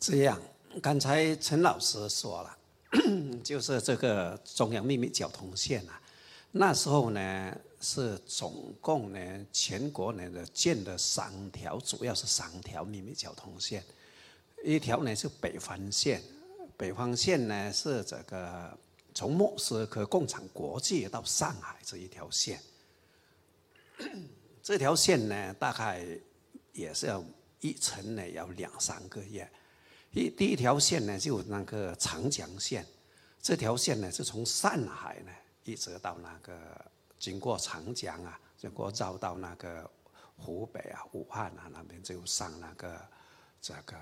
[0.00, 0.40] 这样，
[0.80, 2.58] 刚才陈老师说了，
[3.44, 6.00] 就是这个中央秘密交通线啊，
[6.52, 13.84] 那时候呢是总共呢全国呢建了三条，主要是三条秘密交通线，
[14.64, 16.22] 一条呢是北方线，
[16.78, 18.74] 北方线呢是这个
[19.14, 22.58] 从莫斯科共产国际到上海这一条线，
[24.62, 26.02] 这条线呢大概
[26.72, 27.22] 也是要
[27.60, 29.46] 一程呢要两三个月。
[30.12, 32.84] 一第一条线呢，就那个长江线，
[33.40, 35.30] 这条线呢是从上海呢
[35.62, 36.84] 一直到那个
[37.16, 39.88] 经过长江啊，经过绕到那个
[40.36, 43.00] 湖北啊、武汉啊那边，就上那个
[43.62, 43.96] 这个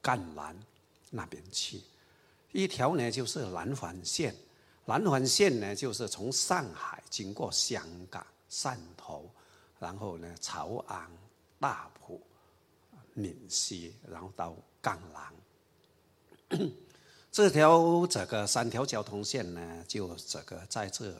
[0.00, 0.56] 赣南
[1.10, 1.82] 那边去。
[2.52, 4.32] 一条呢就是南环线，
[4.84, 9.28] 南环线呢就是从上海经过香港、汕头，
[9.80, 11.10] 然后呢潮安、
[11.58, 12.22] 大埔、
[13.14, 14.54] 闽西，然后到。
[14.80, 16.70] 港南，
[17.32, 21.12] 这条这个三条交通线呢，就这个在这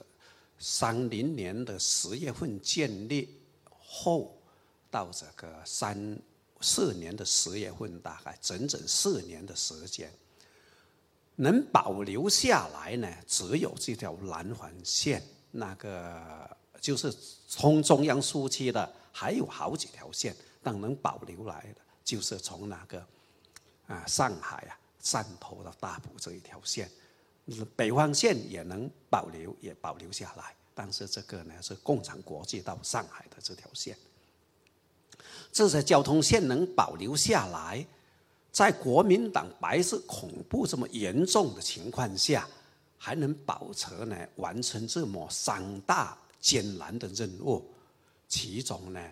[0.57, 3.37] 三零年的十月份建立
[3.69, 4.35] 后，
[4.89, 6.17] 到这个三
[6.61, 10.11] 四年的十月份，大概整整四年的时间，
[11.35, 15.21] 能保留下来呢，只有这条南环线，
[15.51, 17.13] 那个就是
[17.47, 23.05] 从中央苏区的，还有好几条线，但能保留来的，就是从那个。
[23.89, 26.87] 啊，上海啊，汕头到大埔这一条线，
[27.75, 30.55] 北方线也能保留，也保留下来。
[30.75, 33.97] 但是这个呢，是共产国际到上海的这条线，
[35.51, 37.83] 这些交通线能保留下来，
[38.51, 42.47] 在国民党白色恐怖这么严重的情况下，
[42.95, 47.65] 还能保持呢，完成这么三大艰难的任务，
[48.27, 49.03] 其中呢，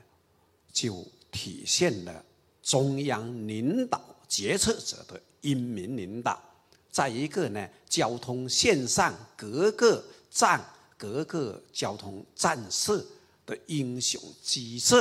[0.71, 2.23] 就体现了
[2.61, 3.99] 中央领导。
[4.27, 6.41] 决策者的英明领导，
[6.89, 10.63] 在一个呢交通线上各个站、
[10.97, 13.05] 各个交通战士
[13.45, 14.95] 的英雄机智，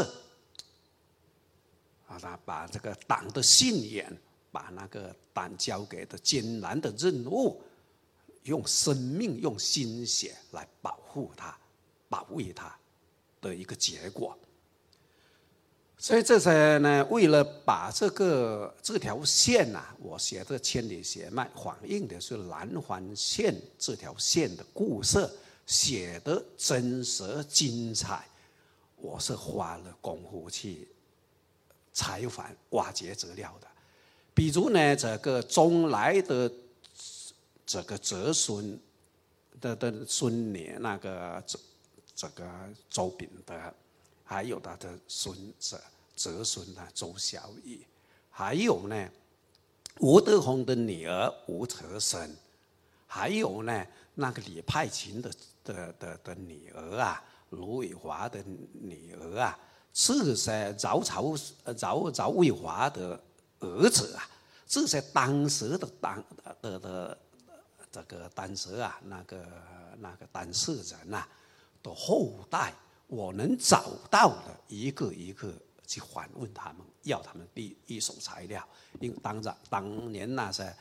[2.07, 4.17] 啊，他把这个党的信念，
[4.53, 7.61] 把那个党交给的艰难的任务，
[8.45, 11.59] 用生命、用心血来保护他、
[12.09, 12.79] 保卫他
[13.41, 14.39] 的一个结果。
[15.99, 25.29] 所以这些呢，为了把这个这条线呐，我写的千里血脉反映的是南环线这条线的故事，
[25.65, 28.25] 写的真实精彩，
[28.97, 30.87] 我是花了功夫去
[31.95, 33.67] 采访挖掘资料的。
[34.35, 36.53] 比如呢，这个中来的
[37.65, 38.79] 这个侄孙
[39.63, 41.59] 的的孙女，那个这
[42.15, 42.45] 这个
[42.91, 43.55] 周秉德。
[44.29, 45.81] 还有他的孙子、
[46.17, 47.87] 侄孙呐，周小雨，
[48.29, 49.09] 还有呢，
[50.01, 52.35] 吴德宏的女儿吴德生，
[53.07, 55.31] 还有呢，那个李派琴的
[55.63, 58.43] 的的的女儿啊，卢伟华的
[58.73, 59.57] 女儿啊，
[59.93, 61.33] 这些饶朝
[61.79, 63.23] 饶饶卫华的
[63.61, 64.29] 儿子啊，
[64.67, 66.25] 这些当时的当
[66.61, 67.19] 的的
[67.93, 69.47] 这个当时啊，那个
[69.99, 71.25] 那个当事人呐
[71.81, 72.75] 的后代。
[73.09, 75.55] 我能找到的一个一个
[75.87, 78.69] 去访问他们，要他们第一手材料，
[79.01, 80.75] 因为当然当年那些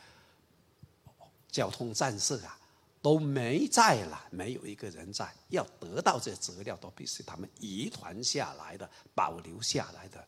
[1.48, 2.58] 交通战士啊
[3.00, 10.26] 都没在了，没有一个人在，要得到这资料都必须他们遗传下来的、保留下来的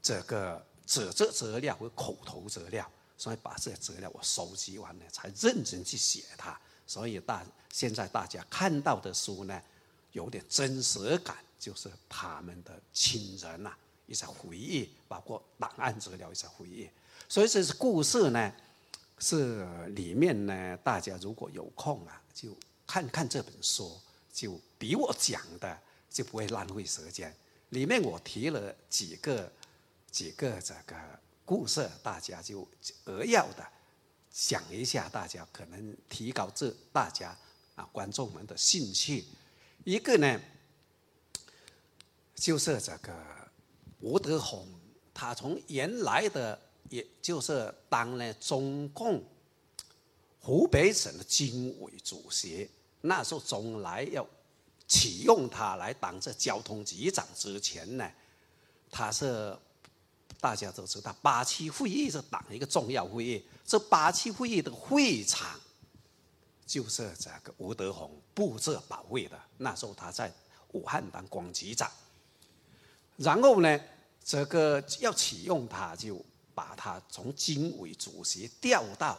[0.00, 6.56] 这个纸质资料和口头资料，所以把这些资料我收集完了，才认真去写它。
[6.86, 9.60] 所以大现在大家看到的书呢。
[10.12, 13.72] 有点真实感，就是他们的亲人呐，
[14.06, 16.88] 一些回忆，包括档案资料一些回忆。
[17.28, 18.52] 所以这是故事呢，
[19.18, 24.00] 是里面呢，大家如果有空啊，就看看这本书，
[24.32, 27.34] 就比我讲的就不会浪费时间。
[27.70, 29.52] 里面我提了几个
[30.10, 30.96] 几个这个
[31.44, 32.66] 故事，大家就
[33.04, 33.66] 扼要的
[34.32, 37.36] 讲一下，大家可能提高这大家
[37.74, 39.26] 啊观众们的兴趣。
[39.88, 40.38] 一个呢，
[42.34, 43.10] 就是这个
[44.00, 44.68] 吴德宏，
[45.14, 49.24] 他从原来的，也就是当了中共
[50.40, 52.68] 湖北省的军委主席，
[53.00, 54.28] 那时候总来要
[54.86, 58.06] 启用他来当这交通局长之前呢，
[58.90, 59.56] 他是
[60.38, 65.58] 大家都知道八七会议是党一个重要会议，这八七会议的会场。
[66.68, 70.30] 就是这个吴德宏布置保卫的，那时候他在
[70.72, 71.90] 武汉当光局长，
[73.16, 73.80] 然后呢，
[74.22, 76.22] 这个要启用他，就
[76.54, 79.18] 把他从经委主席调到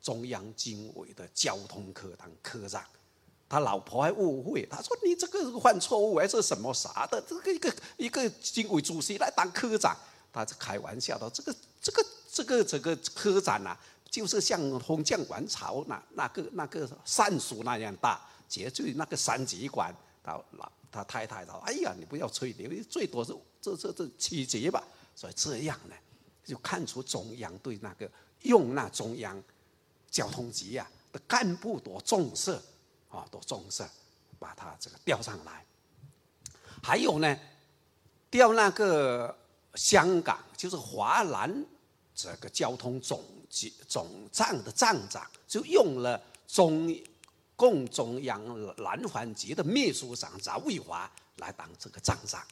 [0.00, 2.82] 中央经委的交通科当科长。
[3.48, 7.22] 他老婆还误会，他说：“你这个犯错误还是什么啥的？
[7.28, 9.96] 这个一个一个经委主席来当科长，
[10.32, 11.30] 他是开玩笑的。
[11.30, 13.78] 这个这个这个这个科长啊，
[14.16, 18.18] 就是像封将王朝那那个那个善书那样大，
[18.48, 19.94] 绝对那个三级官。
[20.22, 24.82] 他老他太太说：‘哎呀，你不要吹牛，最多是这这这七级吧。’
[25.14, 25.94] 所以这样呢，
[26.42, 28.10] 就看出中央对那个
[28.40, 29.42] 用那中央
[30.10, 32.58] 交通局啊的干部多重视。”
[33.10, 33.84] 啊，多重视，
[34.38, 35.62] 把他这个调上来。
[36.82, 37.38] 还有呢，
[38.30, 39.36] 调那个
[39.74, 41.64] 香港，就是华南
[42.14, 43.22] 这个交通总
[43.88, 46.94] 总站的站长，就用了中
[47.54, 48.42] 共中央
[48.76, 52.42] 南环局的秘书长赵卫华来当这个站长。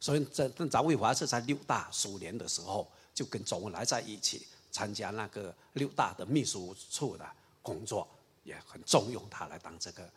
[0.00, 7.26] 所以，这赵卫华是在六大苏联的时候，就跟周恩来在一起参加那个六大的秘书处的
[7.62, 8.06] 工作。
[8.46, 10.08] 也很重用他来当这个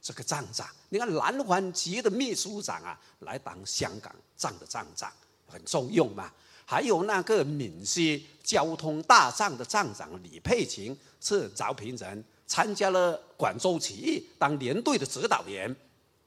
[0.00, 0.68] 这个站长。
[0.88, 5.12] 你看南环局的秘书长啊，来当香港站的站长，
[5.48, 6.32] 很重用嘛。
[6.64, 15.74] 还有那个闽西交通大站的站长李佩琴是饶平人，参加了广州起义当连队的指导员，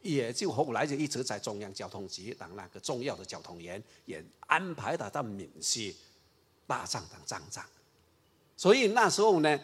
[0.01, 5.95] 也就后来就一直在中央交通局当那个重要的交通员，也安排他到闽西
[6.67, 7.65] 大站当站长。
[8.57, 9.59] 所以那时候呢。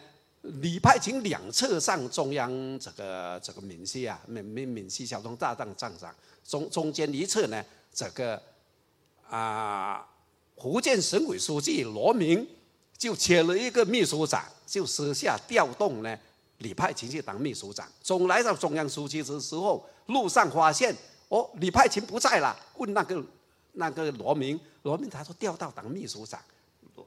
[0.60, 6.12] 李派琴两侧上中央这个这个闽西啊，闽闽闽西交通大站站长，
[6.44, 7.64] 中中间一侧呢，
[7.94, 8.42] 这个
[9.30, 10.04] 啊
[10.56, 12.46] 福建省委书记罗明
[12.96, 16.16] 就缺了一个秘书长，就私下调动呢
[16.58, 17.90] 李派勤去当秘书长。
[18.00, 20.94] 总来到中央书记的时候，路上发现
[21.28, 23.24] 哦李派勤不在了，问那个
[23.72, 26.40] 那个罗明，罗明他说调到当秘书长，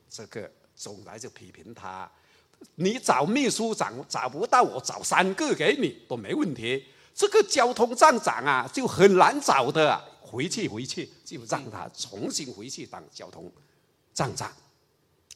[0.10, 2.10] 这个总来就批评他。
[2.76, 6.86] 你找秘书长找不到，我找三个给你都没问题。
[7.14, 10.04] 这个交通站长啊，就很难找的，
[10.36, 13.50] 回去回去就让他重新回去当交通
[14.14, 14.52] 站长。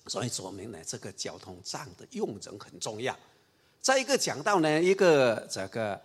[0.08, 3.18] 所以说明呢，这个交通站的用人很重要。
[3.80, 6.00] 再一个讲到呢，一个这个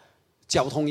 [0.47, 0.87] 交通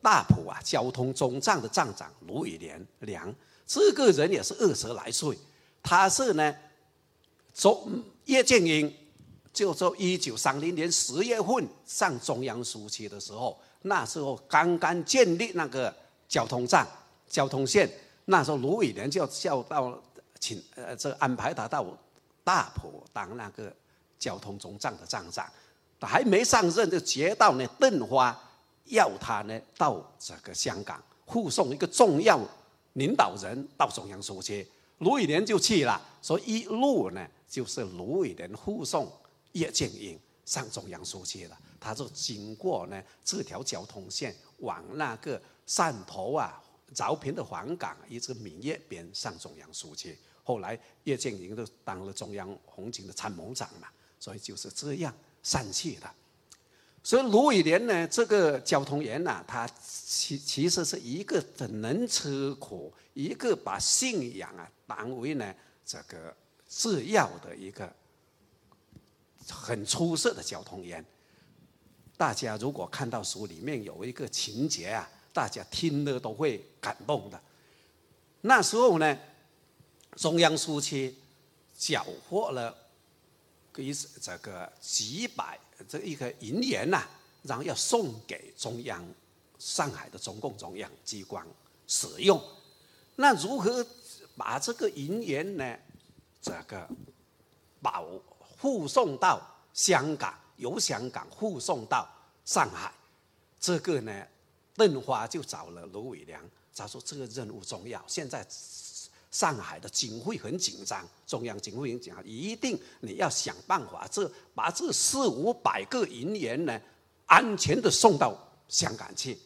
[0.00, 3.34] 大埔啊，交通总站的站长卢伟廉良，
[3.66, 5.36] 这个人也是二十来岁，
[5.82, 6.56] 他是呢，
[7.52, 8.02] 中。
[8.26, 8.94] 叶剑英
[9.52, 15.92] 就说，一九三零年十月份上中央书记的时候，那时候刚刚建立那个
[16.30, 16.88] 交通站、
[17.28, 17.86] 交通线，
[18.24, 20.00] 那时候卢伟廉就叫到
[20.38, 21.84] 请呃，这安排他到
[22.42, 23.70] 大埔当那个
[24.18, 25.46] 交通总站的站长，
[26.00, 28.34] 还没上任就接到呢邓花
[28.86, 32.40] 要他呢到这个香港护送一个重要
[32.94, 34.66] 领导人到中央书记，
[34.98, 37.26] 卢伟廉就去了，所以一路呢。
[37.50, 39.12] 就是卢伟廉护送
[39.54, 46.60] 叶剑英上中央书记了，他就经过呢这条交通线往那个汕头啊、
[46.96, 50.18] 饶平的黄冈一直闽粤边上中央书记。
[50.42, 53.86] 后来叶剑英就当了中央红军的参谋长嘛，
[54.18, 55.14] 所以就是这样
[55.44, 56.10] 上去的。
[57.04, 65.54] 所以卢伟廉呢，这个交通员呐，他其其实是一个很能吃苦，一个把信仰啊当为呢
[65.86, 66.34] 这个。
[66.72, 67.92] 制药的一个
[69.48, 71.04] 很出色的交通员，
[72.16, 77.40] 大家如果看到书里面有一个情节啊，大家听了都会感动的。
[78.42, 79.18] 那时候呢，
[80.16, 81.14] 中央苏区
[81.76, 82.76] 缴获了
[83.72, 85.58] 给这个几百
[85.88, 87.02] 这一个银元呐，
[87.42, 89.04] 然后要送给中央
[89.58, 91.46] 上海的中共中央机关
[91.86, 92.42] 使用。
[93.16, 93.86] 那如何
[94.36, 95.78] 把这个银元呢？
[96.42, 96.88] 这个
[97.82, 98.06] 保
[98.38, 99.38] 护送到
[99.74, 102.08] 香港，由香港护送到
[102.46, 102.90] 上海，
[103.60, 104.26] 这个呢，
[104.80, 106.40] 邓华就找了卢伟良，
[106.74, 108.46] 他说这个任务重要，现在
[109.30, 116.80] 上海的警会很紧张，中央警会很紧张，一定你要想办法，这把这四五百个银元呢，
[117.26, 118.34] 安全的送到
[118.68, 119.38] 香港去。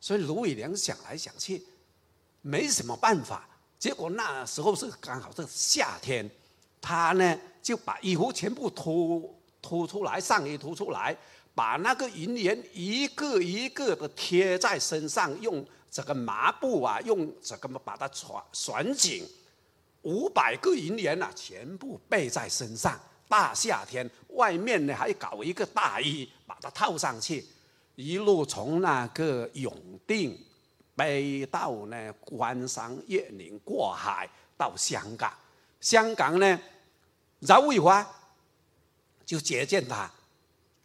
[0.00, 1.60] 所以卢伟良想来想去，
[2.42, 3.48] 没什么办法。
[3.80, 6.30] 结果那时候是刚好是夏天，
[6.80, 11.16] 他呢就把衣服全部脱脱出来，上衣脱出来，
[11.56, 19.26] 把那个银元一个一个的贴在身上，用这个麻布啊，用这个把它拴拴紧，
[20.02, 23.00] 五百个银元啊，全部背在身上。
[23.26, 27.44] 大夏天，外面呢还搞一个大衣，把它套上去，
[27.94, 29.74] 一路从那个永
[30.06, 30.38] 定。
[30.94, 35.30] 背到呢，关山越岭过海到香港，
[35.78, 36.58] 香港呢
[37.40, 38.06] 饶卫华
[39.26, 40.10] 就接见他，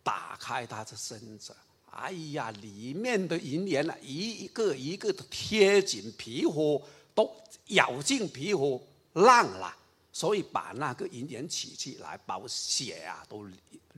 [0.04, 1.56] 打开他的身子，
[1.92, 6.82] 哎呀，里面的银元啊，一个一个的贴紧皮肤，
[7.14, 7.30] 都
[7.68, 8.82] 咬进皮肤
[9.14, 9.76] 烂了，
[10.12, 13.46] 所以把那个银元取起来，把我血啊都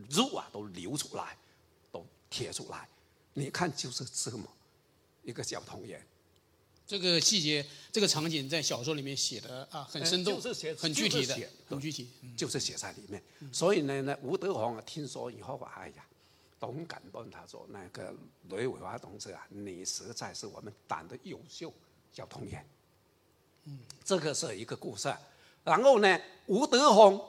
[0.10, 1.38] 肉啊都流出来，
[1.92, 2.88] 都贴出来。
[3.34, 4.44] 你看，就是这么
[5.24, 6.06] 一个交通员。
[6.86, 10.40] 这个细节，这个场景在小说里面写的啊，很生动，
[10.78, 11.36] 很具体的，
[11.68, 13.22] 很具体，就是写在里面。
[13.52, 16.06] 所以呢，那吴德宏听说以后，哎呀，
[16.60, 17.30] 都很感动。
[17.32, 18.14] 他说：“那个
[18.50, 21.74] 雷伟华同志啊，你实在是我们党的优秀
[22.14, 22.66] 交通员。”
[23.66, 25.14] 嗯，这个是一个故事。
[25.64, 27.24] 然后呢，吴德宏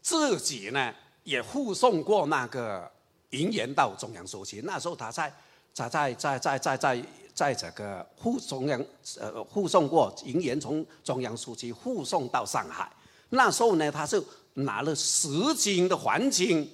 [0.00, 0.94] 自己呢
[1.24, 2.90] 也护送过那个
[3.30, 4.60] 银元到中央书记。
[4.62, 5.34] 那时候他在，
[5.72, 7.04] 在在在在在在。
[7.34, 8.84] 在这个护中央
[9.18, 12.92] 呃护送过银元从中央书记护送到上海，
[13.30, 16.70] 那时候呢，他就拿了十斤的黄金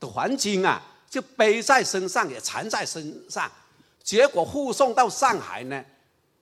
[0.00, 3.48] 的黄金啊，就背在身上也缠在身上，
[4.02, 5.84] 结果护送到上海呢，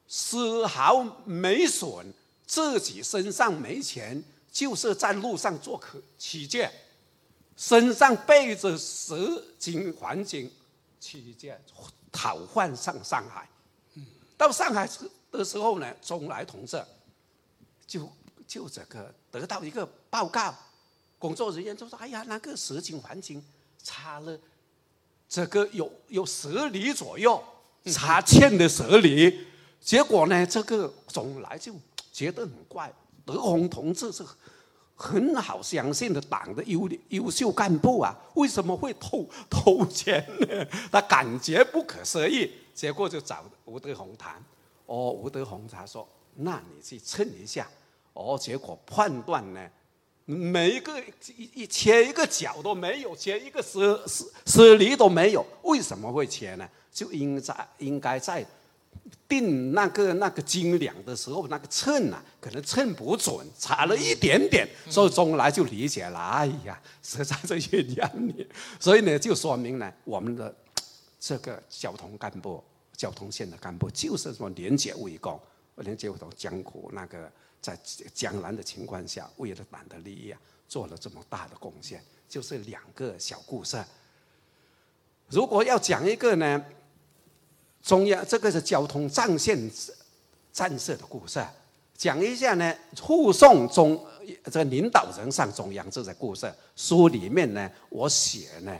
[0.08, 2.06] 丝毫没损，
[2.46, 6.72] 自己身上没钱，就是在路上做客起见，
[7.54, 10.50] 身上背着十斤黄金
[10.98, 11.62] 起见，
[12.12, 13.48] 讨换上上海。
[14.36, 14.88] 到上海
[15.30, 16.82] 的时候呢，周来同志
[17.86, 18.10] 就
[18.46, 20.54] 就这个得到一个报告，
[21.18, 23.44] 工作人员就说：“哎呀，那个实情环境
[23.82, 24.38] 差了
[25.28, 27.42] 这个有有十里左右，
[27.86, 29.46] 差欠的十里。”
[29.80, 31.74] 结果呢，这个总来就
[32.12, 32.92] 觉得很怪，
[33.24, 34.24] 德宏同志是
[35.00, 40.66] 很好相信的党的优优秀干部啊，为什么会偷偷钱呢？
[40.90, 42.50] 他感觉不可思议。
[42.74, 44.44] 结果就找吴德宏谈，
[44.86, 47.68] 哦，吴德宏他说：“那你去称一下。”
[48.12, 49.70] 哦，结果判断呢，
[50.24, 51.00] 每一个
[51.36, 55.46] 一切一个角都没有，切一个十十十厘都没有。
[55.62, 56.68] 为什么会切呢？
[56.90, 58.44] 就应在应该在
[59.28, 66.18] 定那个那个斤两的时候，那个秤啊，可能称不准，差了一点点，所以中来就理解了。
[66.18, 68.46] 哎呀，实在是原谅你。
[68.78, 70.54] 所以呢，就说明呢，我们的。
[71.20, 72.62] 这个交通干部、
[72.96, 75.38] 交通线的干部，就是说廉洁为公，
[75.78, 77.28] 廉洁为公，江苦那个
[77.60, 77.76] 在
[78.14, 83.84] 江南的情况下，为了党的利益啊，做了这么大的贡献，就是两个小故事。
[85.28, 86.64] 如果要讲一个呢，
[87.88, 89.58] 中央这个是交通战线
[90.52, 91.42] 战设的故事，
[91.96, 94.04] 讲一下呢，护送中
[94.44, 98.78] 这个领导人上中央这个故事，书里面呢，我写呢。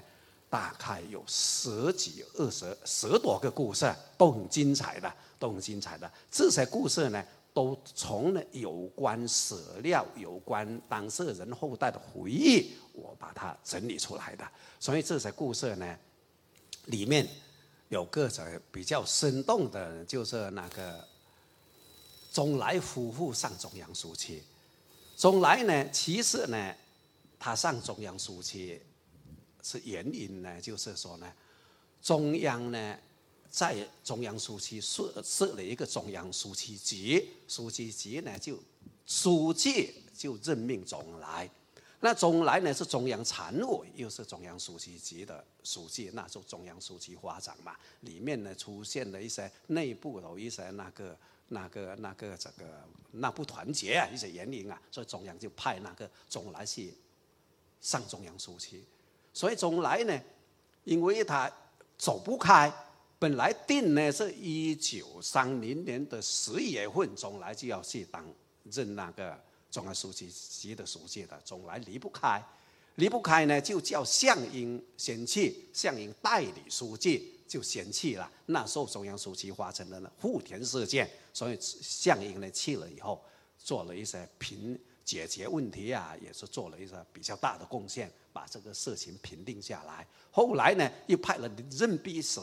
[0.51, 6.11] 大概有十几、二十、十多个故事，都很精彩的，都很精彩的。
[6.31, 7.23] 这些故事呢，
[7.53, 14.45] 都从呢有关史料、有关当事人后代的回忆，我把它整理出来的。
[14.81, 15.97] 所以这些故事呢，
[16.87, 17.29] 里面
[17.89, 21.07] 有个种比较生动的，就是那个
[22.33, 24.43] 钟来夫妇上中央书记。
[25.17, 26.75] 钟来呢，其实呢，
[27.39, 28.81] 他上中央书记。
[29.61, 31.31] 是原因呢，就是说呢，
[32.01, 32.97] 中央呢
[33.51, 38.59] 在中央书记设设了一个中央书记局，书记局呢就
[39.05, 41.51] 书记就任命总来，
[42.01, 56.95] 那总来呢是中央常委，又是中央书记局的书记，那就中央书记发展嘛，里面呢出现了一些内部的一些那个那个那个这个那不团结啊一些原因啊，所以中央就派那个总来去
[57.81, 58.85] 上中央书记。
[59.33, 60.21] 所以总来呢，
[60.85, 61.51] 因为他
[61.97, 62.73] 走不开，
[63.19, 68.25] 本来定呢是一九三零年的十一月份，总来就要去当
[68.71, 69.37] 任那个
[69.71, 72.43] 中央书记局的书记的，总来离不开，
[72.97, 78.31] 离不开呢就叫项英先去，项英代理书记就先去了。
[78.47, 83.23] 那时候中央书记发生了呢富田事件，所以项英呢去了以后，
[83.59, 88.11] 做了一些平解决问题啊，也是做了一些比较大的贡献。
[88.31, 92.39] 把这个事情平定下来，后来呢，又派了任弼时，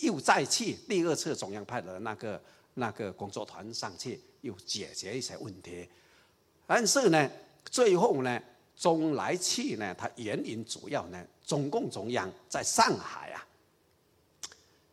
[0.00, 2.42] 又再去第二次中央派的那个
[2.74, 5.88] 那个工作团上去，又解决一些问题。
[6.66, 7.30] 但是呢，
[7.64, 8.42] 最后呢，
[8.76, 13.46] 中来去呢，它原因主要呢，中共中央在上海啊，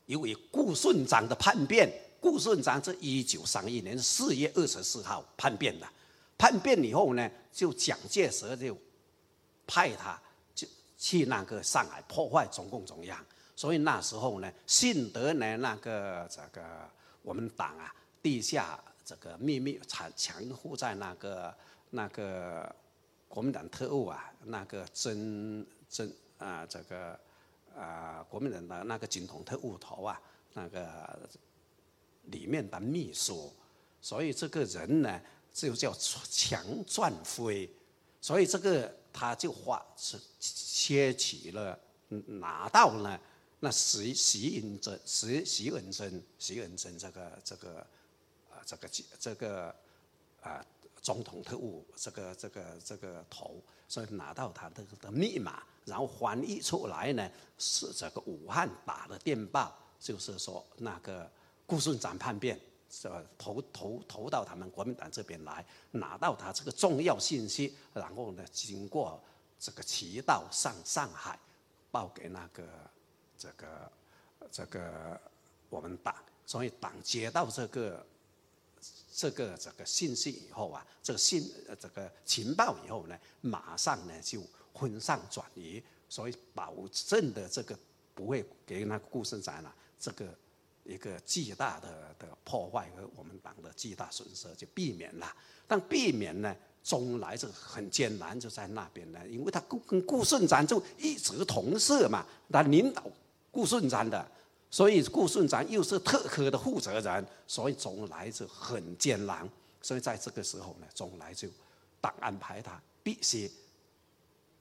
[0.05, 5.87] 因为顾顺章的叛变，顾顺章是一九三一年四月二十四号叛变的，
[6.37, 8.77] 叛变以后呢，就蒋介石就。
[9.71, 10.19] 派他
[10.55, 13.23] 就去那个上海破坏中共中央，
[13.55, 16.89] 所以那时候呢，信德呢那个这个
[17.21, 21.57] 我们党啊，地下这个秘密藏强护在那个
[21.89, 22.75] 那个
[23.27, 27.19] 国民党特务啊，那个真真啊，这个
[27.75, 30.21] 啊，国民党的那个警统特务头啊，
[30.53, 31.27] 那个
[32.25, 33.51] 里面的秘书，
[33.99, 35.19] 所以这个人呢，
[35.51, 37.67] 就叫强壮飞，
[38.21, 41.79] 所以这个他就花是窃取了
[42.27, 43.19] 拿到了，
[43.59, 47.87] 那徐徐云珍、徐徐文珍、徐文珍这个这个，
[48.69, 49.75] 这个这个
[50.41, 50.65] 啊。
[51.01, 53.55] 总统特务这个这个这个头，
[53.87, 61.31] 所以拿到他的的密码，然后翻译出来呢，是这个武汉打的电报，就是说那个
[61.65, 62.59] 顾顺章叛变，
[62.91, 63.23] 是吧？
[63.37, 69.23] 投投投到他们国民党这边来，拿到他这个重要信息，然后呢，经过
[69.57, 71.39] 这个渠道上上海，
[71.91, 72.63] 报给那个
[73.37, 73.91] 这个
[74.51, 75.17] 这个
[75.69, 76.13] 我们党，
[76.45, 78.05] 所以党接到这个。
[79.19, 81.43] 这个这个信息以后啊，这个信
[81.77, 84.41] 这个情报以后呢，马上呢就
[84.73, 87.77] 分散转移，所以保证的这个
[88.15, 90.33] 不会给那个顾顺展了这个
[90.85, 95.35] 一个巨大的的破坏和我们党的巨大损失就避免了。
[95.67, 103.03] 但避免呢，中来这个很艰难，就在那边呢，因为他跟顾顺章就一直同事嘛，他领导
[103.51, 104.31] 顾顺章的。
[104.71, 109.49] 所以顾顺章又是特科的负责人，所以总来就很艰难。
[109.81, 111.47] 所以在这个时候呢，总来就
[111.99, 113.51] 党安排他必须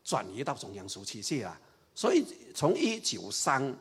[0.03, 1.61] 转移到中央苏区去了。
[1.95, 2.25] 所以
[2.55, 3.77] 从一九三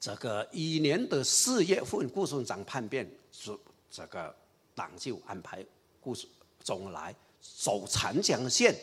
[0.00, 3.54] 这个一年的四月份，顾顺章叛变，是
[3.90, 4.34] 这个
[4.74, 5.62] 党就安排
[6.00, 6.26] 顾顺
[6.60, 8.74] 总来走长江线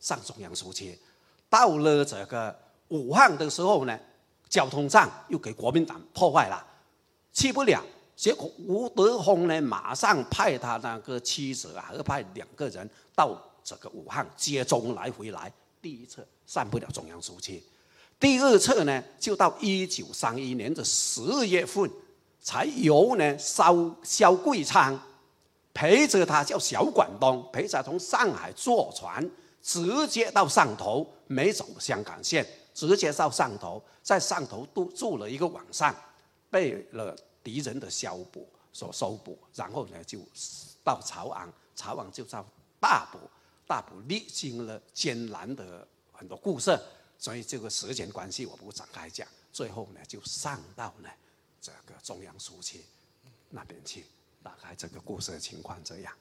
[0.00, 0.98] 上中央苏区。
[1.48, 3.96] 到了这个武汉的时候呢。
[4.52, 6.62] 交通站又给国民党破坏了，
[7.32, 7.82] 去不了。
[8.14, 15.50] 结果吴德峰呢，马上派他那个妻子啊，和派两个人到这个武汉接中来回来。
[15.80, 17.64] 第一次上不了中央书记，
[18.20, 21.90] 第二次呢，就到一九三一年的十二月份，
[22.38, 25.00] 才由呢肖肖桂昌
[25.72, 29.26] 陪着他叫小广东，陪着从上海坐船
[29.62, 32.46] 直接到汕头，没走香港线。
[32.74, 35.94] 直接到上头，在上头都住了一个晚上，
[36.50, 40.18] 被了敌人的消捕所收捕，然后呢就
[40.82, 42.44] 到朝昂，朝昂就到
[42.80, 43.18] 大埔，
[43.66, 46.78] 大埔历经了艰难的很多故事，
[47.18, 51.08] 所以这个时间关系我不展开讲，最后呢就上到呢
[51.60, 52.84] 这个中央书记
[53.50, 54.06] 那边去，
[54.42, 56.12] 大概这个故事的情况这样。